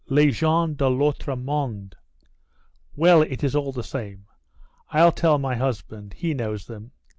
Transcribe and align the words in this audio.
Des 0.11 0.31
gens 0.31 0.67
de 0.75 0.87
l'autre 0.89 1.35
monde. 1.35 1.93
Well, 2.95 3.21
it 3.21 3.43
is 3.43 3.55
all 3.55 3.71
the 3.71 3.83
same. 3.83 4.25
I'll 4.89 5.11
tell 5.11 5.37
my 5.37 5.53
husband, 5.55 6.13
he 6.13 6.33
knows 6.33 6.65
them. 6.65 6.91